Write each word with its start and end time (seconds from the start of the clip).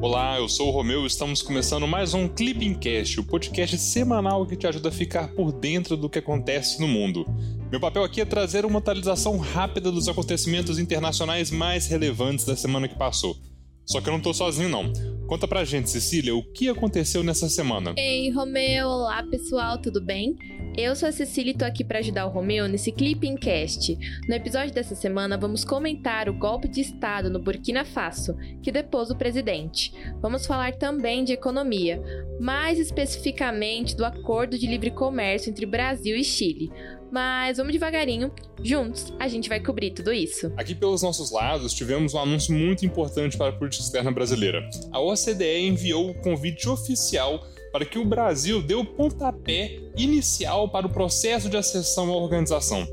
Olá, 0.00 0.38
eu 0.38 0.48
sou 0.48 0.68
o 0.68 0.70
Romeu 0.70 1.02
e 1.02 1.06
estamos 1.08 1.42
começando 1.42 1.84
mais 1.84 2.14
um 2.14 2.28
Clipping 2.28 2.74
Cast, 2.74 3.18
o 3.18 3.24
podcast 3.24 3.76
semanal 3.78 4.46
que 4.46 4.54
te 4.54 4.64
ajuda 4.64 4.90
a 4.90 4.92
ficar 4.92 5.26
por 5.34 5.50
dentro 5.50 5.96
do 5.96 6.08
que 6.08 6.20
acontece 6.20 6.80
no 6.80 6.86
mundo. 6.86 7.26
Meu 7.68 7.80
papel 7.80 8.04
aqui 8.04 8.20
é 8.20 8.24
trazer 8.24 8.64
uma 8.64 8.78
atualização 8.78 9.36
rápida 9.38 9.90
dos 9.90 10.06
acontecimentos 10.06 10.78
internacionais 10.78 11.50
mais 11.50 11.88
relevantes 11.88 12.44
da 12.44 12.54
semana 12.54 12.86
que 12.86 12.94
passou. 12.94 13.36
Só 13.84 14.00
que 14.00 14.08
eu 14.08 14.12
não 14.12 14.20
tô 14.20 14.32
sozinho, 14.32 14.68
não. 14.68 14.92
Conta 15.28 15.46
pra 15.46 15.62
gente, 15.62 15.90
Cecília, 15.90 16.34
o 16.34 16.42
que 16.42 16.70
aconteceu 16.70 17.22
nessa 17.22 17.50
semana? 17.50 17.92
Ei, 17.98 18.30
Romeu! 18.30 18.88
Olá, 18.88 19.22
pessoal, 19.22 19.76
tudo 19.76 20.00
bem? 20.00 20.34
Eu 20.74 20.96
sou 20.96 21.06
a 21.06 21.12
Cecília 21.12 21.50
e 21.50 21.54
tô 21.54 21.66
aqui 21.66 21.84
para 21.84 21.98
ajudar 21.98 22.24
o 22.24 22.30
Romeu 22.30 22.66
nesse 22.66 22.90
Clipping 22.90 23.36
Cast. 23.36 23.94
No 24.26 24.34
episódio 24.34 24.72
dessa 24.72 24.94
semana, 24.94 25.36
vamos 25.36 25.66
comentar 25.66 26.30
o 26.30 26.32
golpe 26.32 26.66
de 26.66 26.80
Estado 26.80 27.28
no 27.28 27.40
Burkina 27.40 27.84
Faso, 27.84 28.38
que 28.62 28.72
depôs 28.72 29.10
o 29.10 29.16
presidente. 29.18 29.92
Vamos 30.22 30.46
falar 30.46 30.76
também 30.76 31.24
de 31.24 31.34
economia, 31.34 32.02
mais 32.40 32.78
especificamente 32.78 33.94
do 33.94 34.06
acordo 34.06 34.58
de 34.58 34.66
livre 34.66 34.90
comércio 34.90 35.50
entre 35.50 35.66
Brasil 35.66 36.16
e 36.16 36.24
Chile. 36.24 36.70
Mas 37.10 37.56
vamos 37.56 37.72
devagarinho, 37.72 38.30
juntos 38.62 39.12
a 39.18 39.28
gente 39.28 39.48
vai 39.48 39.60
cobrir 39.60 39.90
tudo 39.92 40.12
isso. 40.12 40.52
Aqui 40.56 40.74
pelos 40.74 41.02
nossos 41.02 41.30
lados, 41.30 41.72
tivemos 41.72 42.14
um 42.14 42.18
anúncio 42.18 42.54
muito 42.54 42.84
importante 42.84 43.36
para 43.36 43.50
a 43.50 43.52
política 43.52 43.82
externa 43.82 44.10
brasileira. 44.10 44.68
A 44.92 45.00
OCDE 45.00 45.66
enviou 45.66 46.10
o 46.10 46.14
convite 46.14 46.68
oficial 46.68 47.42
para 47.72 47.84
que 47.84 47.98
o 47.98 48.04
Brasil 48.04 48.62
dê 48.62 48.74
o 48.74 48.84
pontapé 48.84 49.78
inicial 49.96 50.68
para 50.70 50.86
o 50.86 50.90
processo 50.90 51.48
de 51.48 51.56
acessão 51.56 52.10
à 52.10 52.16
organização. 52.16 52.86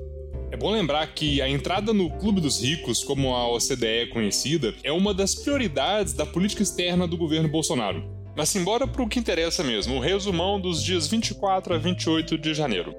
É 0.52 0.58
bom 0.58 0.72
lembrar 0.72 1.05
que 1.13 1.41
a 1.41 1.50
entrada 1.50 1.91
no 1.91 2.10
Clube 2.10 2.40
dos 2.40 2.62
Ricos, 2.62 3.04
como 3.04 3.34
a 3.34 3.50
OCDE 3.50 3.86
é 3.86 4.05
conhecida, 4.08 4.74
é 4.84 4.91
uma 4.91 5.13
das 5.13 5.36
prioridades 5.36 6.13
da 6.13 6.26
política 6.26 6.63
externa 6.63 7.07
do 7.07 7.18
governo 7.18 7.50
Bolsonaro. 7.50 8.04
Mas 8.38 8.50
simbora 8.50 8.85
para 8.85 9.02
o 9.02 9.07
que 9.07 9.20
interessa 9.20 9.63
mesmo, 9.63 9.96
o 9.96 10.00
resumão 10.00 10.60
dos 10.60 10.84
dias 10.84 11.07
24 11.07 11.74
a 11.74 11.77
28 11.77 12.38
de 12.38 12.54
janeiro. 12.54 12.94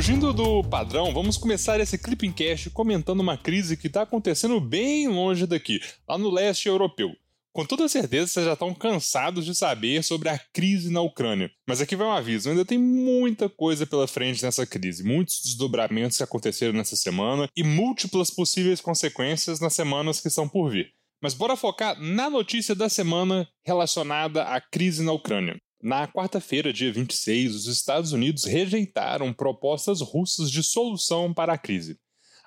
Fugindo 0.00 0.32
do 0.32 0.64
padrão, 0.64 1.12
vamos 1.12 1.36
começar 1.36 1.78
esse 1.78 1.98
Clipping 1.98 2.32
Cast 2.32 2.70
comentando 2.70 3.20
uma 3.20 3.36
crise 3.36 3.76
que 3.76 3.86
está 3.86 4.00
acontecendo 4.00 4.58
bem 4.58 5.06
longe 5.06 5.46
daqui, 5.46 5.78
lá 6.08 6.16
no 6.16 6.30
leste 6.30 6.68
europeu. 6.68 7.14
Com 7.52 7.66
toda 7.66 7.86
certeza 7.86 8.28
vocês 8.28 8.46
já 8.46 8.54
estão 8.54 8.72
cansados 8.72 9.44
de 9.44 9.54
saber 9.54 10.02
sobre 10.02 10.30
a 10.30 10.38
crise 10.54 10.90
na 10.90 11.02
Ucrânia. 11.02 11.50
Mas 11.68 11.82
aqui 11.82 11.96
vai 11.96 12.06
um 12.06 12.12
aviso: 12.12 12.48
ainda 12.48 12.64
tem 12.64 12.78
muita 12.78 13.46
coisa 13.46 13.84
pela 13.84 14.08
frente 14.08 14.42
nessa 14.42 14.64
crise, 14.64 15.04
muitos 15.04 15.42
desdobramentos 15.42 16.16
que 16.16 16.24
aconteceram 16.24 16.72
nessa 16.72 16.96
semana 16.96 17.46
e 17.54 17.62
múltiplas 17.62 18.30
possíveis 18.30 18.80
consequências 18.80 19.60
nas 19.60 19.74
semanas 19.74 20.18
que 20.18 20.28
estão 20.28 20.48
por 20.48 20.70
vir. 20.70 20.94
Mas 21.22 21.34
bora 21.34 21.56
focar 21.56 22.00
na 22.00 22.30
notícia 22.30 22.74
da 22.74 22.88
semana 22.88 23.46
relacionada 23.66 24.44
à 24.44 24.62
crise 24.62 25.04
na 25.04 25.12
Ucrânia. 25.12 25.60
Na 25.82 26.06
quarta-feira, 26.06 26.74
dia 26.74 26.92
26, 26.92 27.54
os 27.54 27.66
Estados 27.66 28.12
Unidos 28.12 28.44
rejeitaram 28.44 29.32
propostas 29.32 30.02
russas 30.02 30.50
de 30.50 30.62
solução 30.62 31.32
para 31.32 31.54
a 31.54 31.58
crise. 31.58 31.98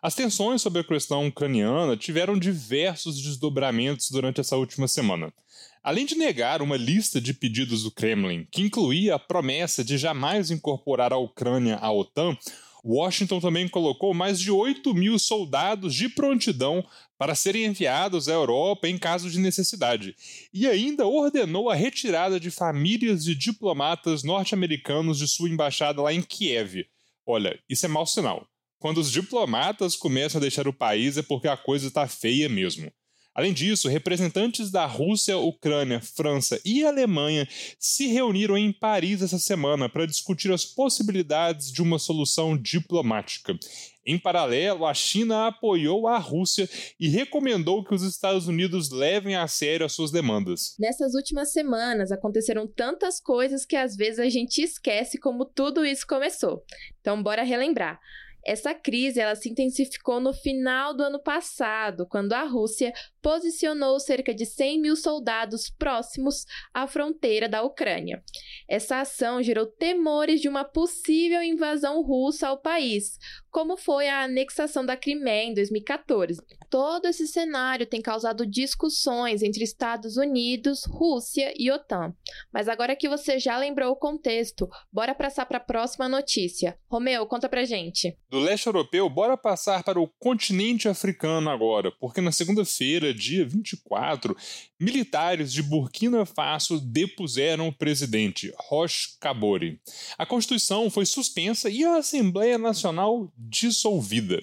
As 0.04 0.14
tensões 0.14 0.62
sobre 0.62 0.82
a 0.82 0.84
questão 0.84 1.28
ucraniana 1.28 1.98
tiveram 1.98 2.38
diversos 2.38 3.20
desdobramentos 3.20 4.12
durante 4.12 4.40
essa 4.40 4.56
última 4.56 4.88
semana. 4.88 5.34
Além 5.82 6.06
de 6.06 6.14
negar 6.14 6.62
uma 6.62 6.78
lista 6.78 7.20
de 7.20 7.34
pedidos 7.34 7.84
do 7.84 7.92
Kremlin, 7.92 8.46
que 8.52 8.62
incluía 8.62 9.16
a 9.16 9.20
promessa 9.20 9.84
de 9.84 9.98
jamais 9.98 10.52
incorporar 10.52 11.12
a 11.12 11.18
Ucrânia 11.18 11.78
à 11.78 11.92
OTAN, 11.92 12.38
Washington 12.86 13.40
também 13.40 13.68
colocou 13.68 14.14
mais 14.14 14.40
de 14.40 14.52
8 14.52 14.94
mil 14.94 15.18
soldados 15.18 15.96
de 15.96 16.10
prontidão 16.10 16.86
para 17.18 17.34
serem 17.34 17.66
enviados 17.66 18.28
à 18.28 18.34
Europa 18.34 18.90
em 18.90 18.98
caso 18.98 19.32
de 19.32 19.40
necessidade, 19.40 20.16
e 20.54 20.68
ainda 20.68 21.08
ordenou 21.08 21.70
a 21.70 21.76
retirada 21.76 22.40
de 22.40 22.52
famílias 22.52 23.24
de 23.24 23.34
diplomatas 23.34 24.24
norte-americanos 24.24 25.18
de 25.18 25.28
sua 25.28 25.50
embaixada 25.50 26.02
lá 26.02 26.14
em 26.14 26.22
Kiev. 26.22 26.86
Olha, 27.26 27.58
isso 27.70 27.86
é 27.86 27.90
mau 27.90 28.06
sinal. 28.06 28.46
Quando 28.78 28.98
os 28.98 29.10
diplomatas 29.10 29.96
começam 29.96 30.40
a 30.40 30.42
deixar 30.42 30.68
o 30.68 30.74
país 30.74 31.18
é 31.18 31.22
porque 31.22 31.48
a 31.48 31.56
coisa 31.56 31.88
está 31.88 32.06
feia 32.06 32.50
mesmo. 32.50 32.92
Além 33.36 33.52
disso, 33.52 33.90
representantes 33.90 34.70
da 34.70 34.86
Rússia, 34.86 35.38
Ucrânia, 35.38 36.00
França 36.00 36.62
e 36.64 36.86
Alemanha 36.86 37.48
se 37.80 38.06
reuniram 38.08 38.56
em 38.56 38.72
Paris 38.72 39.24
essa 39.24 39.40
semana 39.40 39.90
para 39.90 40.06
discutir 40.06 40.52
as 40.52 40.64
possibilidades 40.64 41.72
de 41.72 41.82
uma 41.82 41.98
solução 41.98 42.56
diplomática. 42.56 43.58
Em 44.06 44.20
paralelo, 44.20 44.86
a 44.86 44.94
China 44.94 45.48
apoiou 45.48 46.08
a 46.08 46.18
Rússia 46.18 46.70
e 47.00 47.08
recomendou 47.08 47.84
que 47.84 47.96
os 47.96 48.04
Estados 48.04 48.48
Unidos 48.48 48.92
levem 48.92 49.36
a 49.36 49.48
sério 49.48 49.86
as 49.86 49.94
suas 49.94 50.12
demandas. 50.12 50.76
Nessas 50.78 51.16
últimas 51.16 51.54
semanas 51.54 52.12
aconteceram 52.12 52.68
tantas 52.68 53.20
coisas 53.20 53.66
que 53.66 53.78
às 53.78 53.96
vezes 53.96 54.20
a 54.20 54.30
gente 54.30 54.62
esquece 54.62 55.18
como 55.18 55.46
tudo 55.46 55.86
isso 55.86 56.06
começou. 56.06 56.64
Então, 57.00 57.24
bora 57.24 57.44
relembrar. 57.44 58.00
Essa 58.46 58.74
crise 58.74 59.20
ela 59.20 59.36
se 59.36 59.50
intensificou 59.50 60.20
no 60.20 60.34
final 60.34 60.94
do 60.94 61.04
ano 61.04 61.20
passado, 61.20 62.06
quando 62.08 62.34
a 62.34 62.44
Rússia 62.44 62.94
posicionou 63.22 64.00
cerca 64.00 64.34
de 64.34 64.46
100 64.46 64.82
mil 64.82 64.96
soldados 64.96 65.70
próximos 65.70 66.46
à 66.74 66.86
fronteira 66.86 67.48
da 67.48 67.64
Ucrânia. 67.64 68.22
Essa 68.68 69.00
ação 69.00 69.42
gerou 69.42 69.66
temores 69.66 70.42
de 70.42 70.50
uma 70.50 70.66
possível 70.66 71.42
invasão 71.42 72.02
russa 72.04 72.50
ao 72.50 72.62
país, 72.62 73.18
como 73.50 73.78
foi 73.78 74.10
a 74.10 74.24
anexação 74.24 74.86
da 74.86 74.98
Crimeia 74.98 75.44
em 75.44 75.54
2014. 75.54 76.42
Todo 76.70 77.08
esse 77.08 77.28
cenário 77.28 77.86
tem 77.86 78.02
causado 78.02 78.46
discussões 78.46 79.44
entre 79.44 79.64
Estados 79.64 80.18
Unidos, 80.18 80.84
Rússia 80.86 81.54
e 81.56 81.72
OTAN. 81.72 82.14
Mas 82.52 82.68
agora 82.68 82.96
que 82.96 83.08
você 83.08 83.40
já 83.40 83.58
lembrou 83.58 83.92
o 83.92 83.96
contexto, 83.96 84.68
bora 84.92 85.14
passar 85.14 85.46
para 85.46 85.58
a 85.58 85.64
próxima 85.64 86.10
notícia. 86.10 86.78
Romeu, 86.90 87.26
conta 87.28 87.48
pra 87.48 87.64
gente. 87.64 88.18
Do 88.34 88.40
leste 88.40 88.66
europeu, 88.66 89.08
bora 89.08 89.38
passar 89.38 89.84
para 89.84 90.02
o 90.02 90.08
continente 90.08 90.90
africano 90.90 91.52
agora, 91.52 91.92
porque 91.92 92.20
na 92.20 92.32
segunda-feira, 92.32 93.14
dia 93.14 93.46
24, 93.48 94.36
militares 94.80 95.54
de 95.54 95.62
Burkina 95.62 96.26
Faso 96.26 96.80
depuseram 96.80 97.68
o 97.68 97.72
presidente 97.72 98.52
Roch 98.58 99.20
Kabore. 99.20 99.80
A 100.18 100.26
Constituição 100.26 100.90
foi 100.90 101.06
suspensa 101.06 101.70
e 101.70 101.86
a 101.86 101.98
Assembleia 101.98 102.58
Nacional 102.58 103.32
dissolvida. 103.38 104.42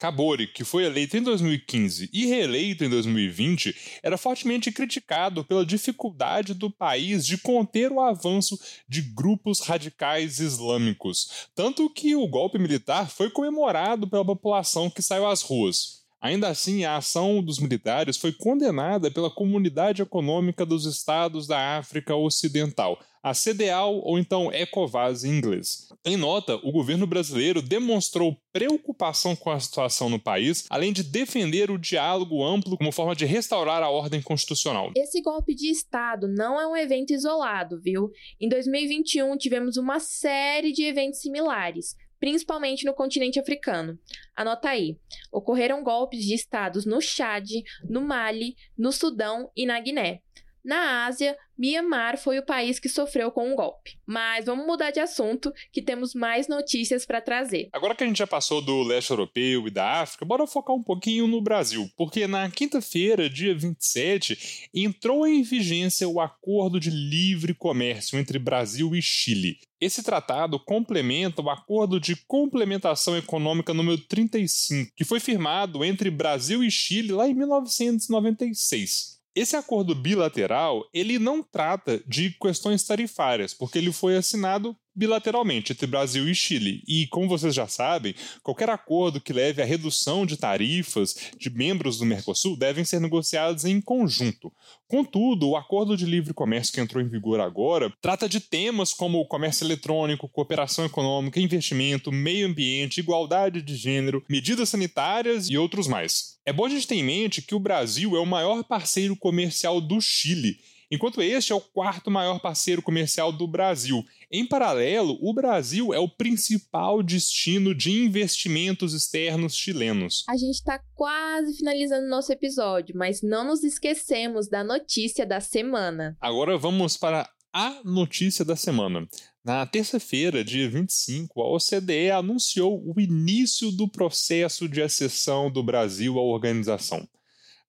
Kabore, 0.00 0.46
que 0.46 0.64
foi 0.64 0.86
eleito 0.86 1.18
em 1.18 1.22
2015 1.22 2.08
e 2.10 2.24
reeleito 2.24 2.82
em 2.82 2.88
2020, 2.88 4.00
era 4.02 4.16
fortemente 4.16 4.72
criticado 4.72 5.44
pela 5.44 5.64
dificuldade 5.64 6.54
do 6.54 6.70
país 6.70 7.26
de 7.26 7.36
conter 7.36 7.92
o 7.92 8.00
avanço 8.00 8.58
de 8.88 9.02
grupos 9.02 9.60
radicais 9.60 10.40
islâmicos, 10.40 11.48
tanto 11.54 11.90
que 11.90 12.16
o 12.16 12.26
golpe 12.26 12.58
militar 12.58 13.10
foi 13.10 13.28
comemorado 13.28 14.08
pela 14.08 14.24
população 14.24 14.88
que 14.88 15.02
saiu 15.02 15.26
às 15.26 15.42
ruas. 15.42 16.00
Ainda 16.18 16.48
assim, 16.48 16.84
a 16.84 16.96
ação 16.96 17.42
dos 17.42 17.58
militares 17.58 18.16
foi 18.16 18.32
condenada 18.32 19.10
pela 19.10 19.30
Comunidade 19.30 20.00
Econômica 20.00 20.64
dos 20.64 20.86
Estados 20.86 21.46
da 21.46 21.78
África 21.78 22.14
Ocidental, 22.14 22.98
a 23.22 23.32
CDAO 23.32 24.00
ou 24.04 24.18
então 24.18 24.52
ECOWAS 24.52 25.24
em 25.24 25.30
inglês. 25.30 25.88
Em 26.04 26.16
nota, 26.16 26.56
o 26.56 26.72
governo 26.72 27.06
brasileiro 27.06 27.60
demonstrou 27.60 28.36
preocupação 28.52 29.36
com 29.36 29.50
a 29.50 29.60
situação 29.60 30.08
no 30.08 30.18
país, 30.18 30.66
além 30.70 30.92
de 30.92 31.02
defender 31.02 31.70
o 31.70 31.78
diálogo 31.78 32.44
amplo 32.44 32.76
como 32.78 32.92
forma 32.92 33.14
de 33.14 33.26
restaurar 33.26 33.82
a 33.82 33.90
ordem 33.90 34.22
constitucional. 34.22 34.90
Esse 34.96 35.20
golpe 35.20 35.54
de 35.54 35.70
Estado 35.70 36.26
não 36.26 36.60
é 36.60 36.66
um 36.66 36.76
evento 36.76 37.12
isolado, 37.12 37.80
viu? 37.80 38.10
Em 38.40 38.48
2021 38.48 39.36
tivemos 39.36 39.76
uma 39.76 40.00
série 40.00 40.72
de 40.72 40.84
eventos 40.84 41.20
similares 41.20 41.96
principalmente 42.20 42.84
no 42.84 42.92
continente 42.92 43.40
africano. 43.40 43.98
Anota 44.36 44.68
aí: 44.68 44.98
ocorreram 45.32 45.82
golpes 45.82 46.22
de 46.22 46.34
estados 46.34 46.84
no 46.84 47.00
Chad, 47.00 47.48
no 47.88 48.02
Mali, 48.02 48.54
no 48.76 48.92
Sudão 48.92 49.50
e 49.56 49.64
na 49.64 49.80
Guiné. 49.80 50.20
Na 50.64 51.06
Ásia, 51.06 51.36
Myanmar 51.60 52.16
foi 52.16 52.38
o 52.38 52.44
país 52.44 52.78
que 52.78 52.88
sofreu 52.88 53.30
com 53.30 53.52
um 53.52 53.54
golpe. 53.54 53.98
Mas 54.06 54.46
vamos 54.46 54.66
mudar 54.66 54.90
de 54.90 54.98
assunto, 54.98 55.52
que 55.70 55.82
temos 55.82 56.14
mais 56.14 56.48
notícias 56.48 57.04
para 57.04 57.20
trazer. 57.20 57.68
Agora 57.72 57.94
que 57.94 58.02
a 58.02 58.06
gente 58.06 58.18
já 58.18 58.26
passou 58.26 58.62
do 58.62 58.82
leste 58.82 59.10
europeu 59.10 59.66
e 59.66 59.70
da 59.70 60.00
África, 60.00 60.24
bora 60.24 60.46
focar 60.46 60.74
um 60.74 60.82
pouquinho 60.82 61.26
no 61.26 61.42
Brasil, 61.42 61.90
porque 61.96 62.26
na 62.26 62.50
quinta-feira, 62.50 63.28
dia 63.28 63.54
27, 63.54 64.68
entrou 64.74 65.26
em 65.26 65.42
vigência 65.42 66.08
o 66.08 66.20
Acordo 66.20 66.80
de 66.80 66.90
Livre 66.90 67.52
Comércio 67.52 68.18
entre 68.18 68.38
Brasil 68.38 68.94
e 68.96 69.02
Chile. 69.02 69.58
Esse 69.80 70.02
tratado 70.02 70.58
complementa 70.58 71.40
o 71.40 71.48
Acordo 71.48 71.98
de 71.98 72.14
Complementação 72.26 73.16
Econômica 73.16 73.72
número 73.72 73.96
35, 73.98 74.92
que 74.94 75.04
foi 75.04 75.20
firmado 75.20 75.82
entre 75.84 76.10
Brasil 76.10 76.62
e 76.62 76.70
Chile 76.70 77.12
lá 77.12 77.26
em 77.26 77.34
1996. 77.34 79.19
Esse 79.34 79.56
acordo 79.56 79.94
bilateral, 79.94 80.88
ele 80.92 81.18
não 81.18 81.42
trata 81.42 82.02
de 82.06 82.30
questões 82.40 82.82
tarifárias, 82.84 83.54
porque 83.54 83.78
ele 83.78 83.92
foi 83.92 84.16
assinado 84.16 84.76
bilateralmente 85.00 85.72
entre 85.72 85.86
Brasil 85.86 86.28
e 86.28 86.34
Chile. 86.34 86.82
E, 86.86 87.06
como 87.06 87.26
vocês 87.26 87.54
já 87.54 87.66
sabem, 87.66 88.14
qualquer 88.42 88.68
acordo 88.68 89.18
que 89.18 89.32
leve 89.32 89.62
à 89.62 89.64
redução 89.64 90.26
de 90.26 90.36
tarifas 90.36 91.16
de 91.38 91.48
membros 91.48 91.96
do 91.96 92.04
Mercosul 92.04 92.54
devem 92.54 92.84
ser 92.84 93.00
negociados 93.00 93.64
em 93.64 93.80
conjunto. 93.80 94.52
Contudo, 94.86 95.48
o 95.48 95.56
acordo 95.56 95.96
de 95.96 96.04
livre 96.04 96.34
comércio 96.34 96.74
que 96.74 96.80
entrou 96.82 97.02
em 97.02 97.08
vigor 97.08 97.40
agora 97.40 97.90
trata 98.02 98.28
de 98.28 98.40
temas 98.40 98.92
como 98.92 99.24
comércio 99.24 99.64
eletrônico, 99.64 100.28
cooperação 100.28 100.84
econômica, 100.84 101.40
investimento, 101.40 102.12
meio 102.12 102.46
ambiente, 102.46 103.00
igualdade 103.00 103.62
de 103.62 103.76
gênero, 103.76 104.22
medidas 104.28 104.68
sanitárias 104.68 105.48
e 105.48 105.56
outros 105.56 105.88
mais. 105.88 106.38
É 106.44 106.52
bom 106.52 106.66
a 106.66 106.68
gente 106.68 106.86
ter 106.86 106.96
em 106.96 107.04
mente 107.04 107.40
que 107.40 107.54
o 107.54 107.60
Brasil 107.60 108.14
é 108.16 108.20
o 108.20 108.26
maior 108.26 108.62
parceiro 108.64 109.16
comercial 109.16 109.80
do 109.80 109.98
Chile 109.98 110.58
enquanto 110.90 111.22
este 111.22 111.52
é 111.52 111.54
o 111.54 111.60
quarto 111.60 112.10
maior 112.10 112.40
parceiro 112.40 112.82
comercial 112.82 113.32
do 113.32 113.46
Brasil. 113.46 114.04
Em 114.30 114.46
paralelo, 114.46 115.18
o 115.20 115.32
Brasil 115.32 115.94
é 115.94 115.98
o 115.98 116.08
principal 116.08 117.02
destino 117.02 117.74
de 117.74 117.90
investimentos 117.90 118.92
externos 118.92 119.54
chilenos. 119.54 120.24
A 120.28 120.36
gente 120.36 120.56
está 120.56 120.80
quase 120.94 121.56
finalizando 121.56 122.08
nosso 122.08 122.32
episódio, 122.32 122.96
mas 122.96 123.22
não 123.22 123.46
nos 123.46 123.62
esquecemos 123.62 124.48
da 124.48 124.64
notícia 124.64 125.24
da 125.24 125.40
semana. 125.40 126.16
Agora 126.20 126.56
vamos 126.56 126.96
para 126.96 127.28
a 127.52 127.80
notícia 127.84 128.44
da 128.44 128.56
semana. 128.56 129.08
Na 129.44 129.64
terça-feira, 129.66 130.44
dia 130.44 130.68
25, 130.68 131.40
a 131.40 131.48
OCDE 131.48 132.10
anunciou 132.10 132.82
o 132.84 133.00
início 133.00 133.70
do 133.72 133.88
processo 133.88 134.68
de 134.68 134.82
acessão 134.82 135.50
do 135.50 135.62
Brasil 135.62 136.18
à 136.18 136.22
organização. 136.22 137.08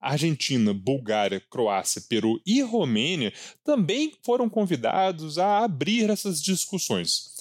Argentina, 0.01 0.74
Bulgária, 0.74 1.39
Croácia, 1.50 2.01
Peru 2.09 2.42
e 2.45 2.62
Romênia 2.62 3.31
também 3.63 4.13
foram 4.24 4.50
convidados 4.50 5.38
a 5.38 5.63
abrir 5.63 6.09
essas 6.09 6.42
discussões. 6.42 7.31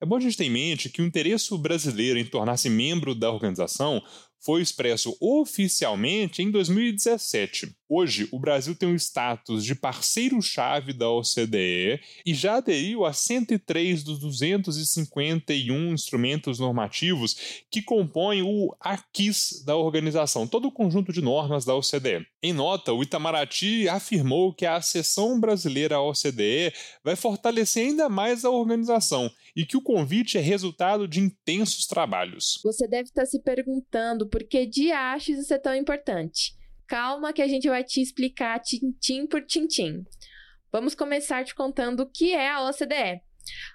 É 0.00 0.06
bom 0.06 0.16
a 0.16 0.20
gente 0.20 0.36
ter 0.36 0.44
em 0.44 0.50
mente 0.50 0.88
que 0.88 1.00
o 1.00 1.06
interesse 1.06 1.56
brasileiro 1.56 2.18
em 2.18 2.24
tornar-se 2.24 2.68
membro 2.68 3.14
da 3.14 3.30
organização 3.30 4.02
foi 4.46 4.62
expresso 4.62 5.16
oficialmente 5.20 6.40
em 6.40 6.52
2017. 6.52 7.74
Hoje, 7.88 8.28
o 8.30 8.38
Brasil 8.38 8.76
tem 8.76 8.88
o 8.92 8.94
status 8.94 9.64
de 9.64 9.74
parceiro-chave 9.74 10.92
da 10.92 11.10
OCDE 11.10 12.00
e 12.24 12.32
já 12.32 12.56
aderiu 12.56 13.04
a 13.04 13.12
103 13.12 14.04
dos 14.04 14.20
251 14.20 15.92
instrumentos 15.92 16.60
normativos 16.60 17.64
que 17.68 17.82
compõem 17.82 18.42
o 18.42 18.72
AQUIS 18.80 19.64
da 19.64 19.76
organização, 19.76 20.46
todo 20.46 20.68
o 20.68 20.72
conjunto 20.72 21.12
de 21.12 21.20
normas 21.20 21.64
da 21.64 21.74
OCDE. 21.74 22.26
Em 22.40 22.52
nota, 22.52 22.92
o 22.92 23.02
Itamaraty 23.02 23.88
afirmou 23.88 24.54
que 24.54 24.64
a 24.64 24.76
acessão 24.76 25.40
brasileira 25.40 25.96
à 25.96 26.02
OCDE 26.02 26.72
vai 27.02 27.16
fortalecer 27.16 27.88
ainda 27.88 28.08
mais 28.08 28.44
a 28.44 28.50
organização 28.50 29.28
e 29.56 29.64
que 29.64 29.76
o 29.76 29.82
convite 29.82 30.36
é 30.36 30.40
resultado 30.40 31.08
de 31.08 31.18
intensos 31.18 31.86
trabalhos. 31.86 32.60
Você 32.62 32.86
deve 32.86 33.04
estar 33.08 33.24
se 33.24 33.40
perguntando 33.42 34.28
por 34.28 34.44
que 34.44 34.66
diachos 34.66 35.38
isso 35.38 35.54
é 35.54 35.58
tão 35.58 35.74
importante. 35.74 36.54
Calma 36.86 37.32
que 37.32 37.40
a 37.40 37.48
gente 37.48 37.68
vai 37.68 37.82
te 37.82 38.02
explicar 38.02 38.60
tintim 38.60 39.26
por 39.26 39.42
tintim. 39.44 40.04
Vamos 40.70 40.94
começar 40.94 41.42
te 41.42 41.54
contando 41.54 42.00
o 42.00 42.10
que 42.10 42.34
é 42.34 42.50
a 42.50 42.68
OCDE. 42.68 43.22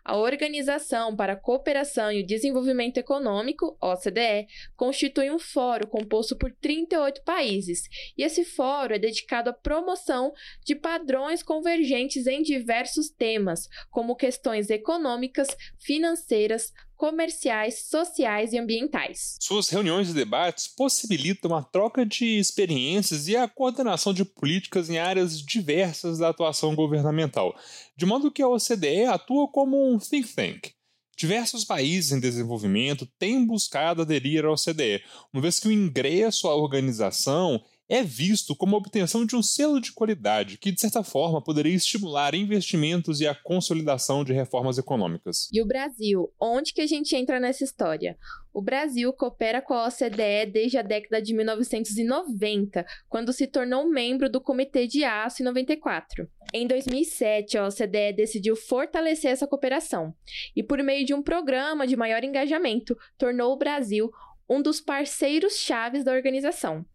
A 0.03 0.17
Organização 0.17 1.15
para 1.15 1.33
a 1.33 1.35
Cooperação 1.35 2.11
e 2.11 2.21
o 2.21 2.25
Desenvolvimento 2.25 2.97
Econômico, 2.97 3.77
OCDE, 3.81 4.47
constitui 4.75 5.31
um 5.31 5.39
fórum 5.39 5.87
composto 5.87 6.37
por 6.37 6.51
38 6.51 7.23
países, 7.23 7.83
e 8.17 8.23
esse 8.23 8.43
fórum 8.43 8.95
é 8.95 8.99
dedicado 8.99 9.49
à 9.49 9.53
promoção 9.53 10.33
de 10.65 10.75
padrões 10.75 11.43
convergentes 11.43 12.27
em 12.27 12.41
diversos 12.41 13.09
temas, 13.09 13.67
como 13.89 14.15
questões 14.15 14.69
econômicas, 14.69 15.47
financeiras, 15.77 16.71
comerciais, 17.01 17.85
sociais 17.89 18.53
e 18.53 18.59
ambientais. 18.59 19.35
Suas 19.39 19.67
reuniões 19.69 20.11
e 20.11 20.13
debates 20.13 20.67
possibilitam 20.67 21.55
a 21.55 21.63
troca 21.63 22.05
de 22.05 22.37
experiências 22.37 23.27
e 23.27 23.35
a 23.35 23.47
coordenação 23.47 24.13
de 24.13 24.23
políticas 24.23 24.87
em 24.87 24.99
áreas 24.99 25.41
diversas 25.41 26.19
da 26.19 26.29
atuação 26.29 26.75
governamental, 26.75 27.55
de 27.97 28.05
modo 28.05 28.29
que 28.29 28.43
a 28.43 28.47
OCDE 28.47 29.05
atua 29.05 29.47
como 29.47 29.91
um 29.91 29.97
think 29.97 30.27
tank. 30.27 30.73
Diversos 31.17 31.65
países 31.65 32.11
em 32.11 32.19
desenvolvimento 32.19 33.07
têm 33.17 33.43
buscado 33.43 34.03
aderir 34.03 34.45
à 34.45 34.51
OCDE, 34.51 35.03
uma 35.33 35.41
vez 35.41 35.59
que 35.59 35.69
o 35.69 35.71
ingresso 35.71 36.47
à 36.47 36.55
organização 36.55 37.59
é 37.91 38.01
visto 38.01 38.55
como 38.55 38.73
a 38.73 38.79
obtenção 38.79 39.25
de 39.25 39.35
um 39.35 39.43
selo 39.43 39.81
de 39.81 39.91
qualidade 39.91 40.57
que, 40.57 40.71
de 40.71 40.79
certa 40.79 41.03
forma, 41.03 41.43
poderia 41.43 41.75
estimular 41.75 42.33
investimentos 42.33 43.19
e 43.19 43.27
a 43.27 43.35
consolidação 43.35 44.23
de 44.23 44.31
reformas 44.31 44.77
econômicas. 44.77 45.49
E 45.51 45.61
o 45.61 45.65
Brasil? 45.65 46.31
Onde 46.39 46.73
que 46.73 46.79
a 46.79 46.87
gente 46.87 47.13
entra 47.17 47.37
nessa 47.37 47.65
história? 47.65 48.17
O 48.53 48.61
Brasil 48.61 49.11
coopera 49.11 49.61
com 49.61 49.73
a 49.73 49.87
OCDE 49.87 50.49
desde 50.53 50.77
a 50.77 50.81
década 50.81 51.21
de 51.21 51.33
1990, 51.33 52.85
quando 53.09 53.33
se 53.33 53.45
tornou 53.45 53.85
membro 53.89 54.29
do 54.29 54.39
Comitê 54.39 54.87
de 54.87 55.03
Aço 55.03 55.41
em 55.41 55.45
94. 55.45 56.29
Em 56.53 56.65
2007, 56.65 57.57
a 57.57 57.67
OCDE 57.67 58.13
decidiu 58.15 58.55
fortalecer 58.55 59.31
essa 59.31 59.47
cooperação 59.47 60.15
e, 60.55 60.63
por 60.63 60.81
meio 60.81 61.05
de 61.05 61.13
um 61.13 61.21
programa 61.21 61.85
de 61.85 61.97
maior 61.97 62.23
engajamento, 62.23 62.97
tornou 63.17 63.51
o 63.51 63.57
Brasil 63.57 64.09
um 64.49 64.61
dos 64.61 64.79
parceiros 64.79 65.57
chaves 65.57 66.05
da 66.05 66.13
organização. 66.13 66.85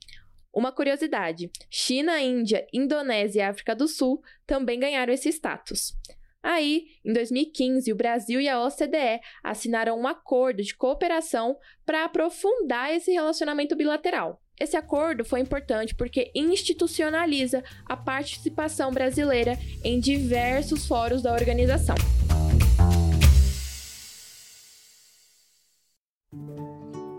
Uma 0.56 0.72
curiosidade: 0.72 1.50
China, 1.68 2.18
Índia, 2.18 2.66
Indonésia 2.72 3.40
e 3.40 3.42
África 3.42 3.76
do 3.76 3.86
Sul 3.86 4.22
também 4.46 4.80
ganharam 4.80 5.12
esse 5.12 5.28
status. 5.28 5.94
Aí, 6.42 6.86
em 7.04 7.12
2015, 7.12 7.92
o 7.92 7.96
Brasil 7.96 8.40
e 8.40 8.48
a 8.48 8.64
OCDE 8.64 9.20
assinaram 9.44 10.00
um 10.00 10.06
acordo 10.06 10.62
de 10.62 10.74
cooperação 10.74 11.58
para 11.84 12.06
aprofundar 12.06 12.90
esse 12.90 13.12
relacionamento 13.12 13.76
bilateral. 13.76 14.40
Esse 14.58 14.78
acordo 14.78 15.26
foi 15.26 15.40
importante 15.40 15.94
porque 15.94 16.32
institucionaliza 16.34 17.62
a 17.84 17.94
participação 17.94 18.90
brasileira 18.90 19.58
em 19.84 20.00
diversos 20.00 20.86
fóruns 20.86 21.20
da 21.20 21.34
organização. 21.34 21.96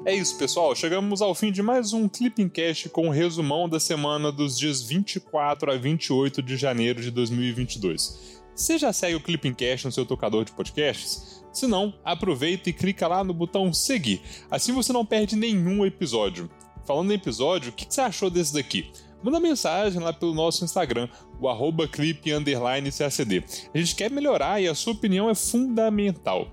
É 0.08 0.16
isso, 0.16 0.38
pessoal. 0.38 0.74
Chegamos 0.74 1.22
ao 1.22 1.36
fim 1.36 1.52
de 1.52 1.62
mais 1.62 1.92
um 1.92 2.08
Clipping 2.08 2.48
Cast 2.48 2.88
com 2.88 3.02
o 3.02 3.06
um 3.08 3.10
resumão 3.10 3.68
da 3.68 3.78
semana 3.78 4.32
dos 4.32 4.58
dias 4.58 4.82
24 4.82 5.70
a 5.70 5.76
28 5.76 6.42
de 6.42 6.56
janeiro 6.56 7.02
de 7.02 7.12
2022. 7.12 8.42
Você 8.56 8.78
já 8.78 8.94
segue 8.94 9.18
o 9.18 9.20
Clipping 9.20 9.54
Cast 9.54 9.86
no 9.86 9.92
seu 9.92 10.06
tocador 10.06 10.46
de 10.46 10.54
podcasts? 10.54 11.44
Se 11.52 11.68
não, 11.68 11.94
aproveita 12.06 12.70
e 12.70 12.74
clica 12.74 13.06
lá 13.06 13.22
no 13.22 13.34
botão 13.34 13.74
seguir. 13.74 14.22
Assim 14.50 14.72
você 14.72 14.94
não 14.94 15.06
perde 15.06 15.36
nenhum 15.36 15.86
episódio. 15.86 16.50
Falando 16.86 17.12
em 17.12 17.16
episódio, 17.16 17.72
o 17.72 17.76
que 17.76 17.86
você 17.90 18.00
achou 18.00 18.30
desse 18.30 18.54
daqui? 18.54 18.90
Manda 19.22 19.42
mensagem 19.42 20.02
lá 20.02 20.14
pelo 20.14 20.34
nosso 20.34 20.64
Instagram, 20.64 21.10
o 21.38 21.50
arroba 21.50 21.86
clip 21.86 22.32
A 22.32 23.78
gente 23.78 23.94
quer 23.94 24.10
melhorar 24.10 24.62
e 24.62 24.70
a 24.70 24.74
sua 24.74 24.94
opinião 24.94 25.30
é 25.30 25.36
fundamental. 25.36 26.48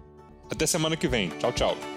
Até 0.51 0.67
semana 0.67 0.97
que 0.97 1.07
vem. 1.07 1.29
Tchau, 1.39 1.53
tchau. 1.53 1.94